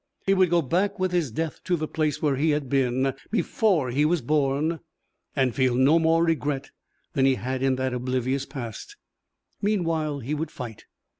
He 0.25 0.33
would 0.33 0.49
go 0.49 0.63
back 0.63 0.97
with 0.97 1.11
his 1.11 1.29
death 1.29 1.63
to 1.65 1.75
the 1.75 1.87
place 1.87 2.23
where 2.23 2.35
he 2.35 2.49
had 2.49 2.71
been 2.71 3.13
before 3.29 3.91
he 3.91 4.03
was 4.03 4.23
born 4.23 4.79
and 5.35 5.53
feel 5.53 5.75
no 5.75 5.99
more 5.99 6.23
regret 6.25 6.71
than 7.13 7.25
he 7.27 7.35
had 7.35 7.61
in 7.61 7.75
that 7.75 7.93
oblivious 7.93 8.47
past. 8.47 8.97
Meanwhile 9.61 10.21
he 10.21 10.33
would 10.33 10.49
fight! 10.49 10.85